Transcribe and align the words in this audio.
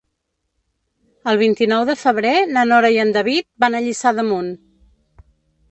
El 1.33 1.37
vint-i-nou 1.41 1.83
de 1.91 1.97
febrer 2.05 2.33
na 2.57 2.65
Nora 2.73 2.93
i 2.97 2.99
en 3.07 3.15
David 3.19 3.49
van 3.65 3.75
a 3.75 3.85
Lliçà 3.89 4.17
d'Amunt. 4.21 4.53